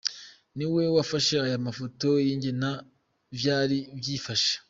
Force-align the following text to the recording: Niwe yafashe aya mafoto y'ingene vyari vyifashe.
Niwe 0.55 0.79
yafashe 0.97 1.35
aya 1.45 1.57
mafoto 1.65 2.07
y'ingene 2.25 2.69
vyari 3.39 3.79
vyifashe. 4.01 4.53